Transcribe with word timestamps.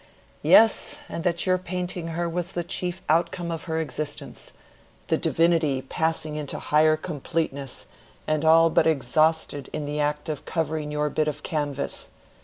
"Yes, 0.41 0.97
and 1.07 1.23
that 1.23 1.45
your 1.45 1.59
painting 1.59 2.07
her 2.17 2.27
was 2.27 2.53
the 2.53 2.63
chief 2.63 3.03
outcome 3.07 3.51
of 3.51 3.65
her 3.65 3.79
existence—the 3.79 5.17
divinity 5.17 5.83
passing 5.83 6.35
into 6.37 6.57
higher 6.57 6.97
completeness 6.97 7.85
and 8.25 8.43
all 8.43 8.71
but 8.71 8.87
exhausted 8.87 9.69
in 9.71 9.85
the 9.85 9.99
act 9.99 10.27
of 10.27 10.43
covering 10.43 10.89
your 10.91 11.11
bit 11.11 11.27
of 11.27 11.43
canvas. 11.43 12.09